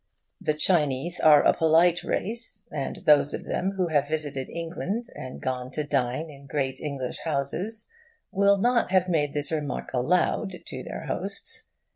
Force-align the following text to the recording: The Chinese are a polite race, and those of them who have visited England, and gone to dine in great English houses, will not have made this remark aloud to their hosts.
The 0.41 0.55
Chinese 0.55 1.19
are 1.19 1.43
a 1.45 1.53
polite 1.53 2.03
race, 2.03 2.65
and 2.71 3.03
those 3.05 3.35
of 3.35 3.45
them 3.45 3.73
who 3.77 3.89
have 3.89 4.07
visited 4.07 4.49
England, 4.49 5.03
and 5.13 5.39
gone 5.39 5.69
to 5.73 5.83
dine 5.83 6.27
in 6.27 6.47
great 6.47 6.79
English 6.79 7.19
houses, 7.19 7.87
will 8.31 8.57
not 8.57 8.89
have 8.89 9.07
made 9.07 9.33
this 9.35 9.51
remark 9.51 9.93
aloud 9.93 10.55
to 10.65 10.81
their 10.83 11.05
hosts. 11.05 11.67